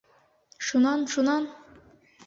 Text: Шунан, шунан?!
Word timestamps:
Шунан, 0.65 1.01
шунан?! 1.11 1.43